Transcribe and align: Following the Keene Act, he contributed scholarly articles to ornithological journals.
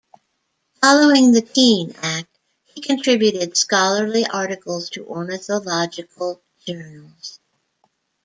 Following 0.81 1.31
the 1.31 1.43
Keene 1.43 1.93
Act, 2.01 2.35
he 2.65 2.81
contributed 2.81 3.55
scholarly 3.55 4.25
articles 4.25 4.89
to 4.89 5.05
ornithological 5.05 6.41
journals. 6.65 7.39